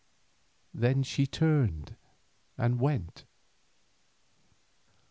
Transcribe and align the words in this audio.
Then 0.73 1.03
she 1.03 1.27
turned 1.27 1.95
and 2.57 2.79
went. 2.79 3.25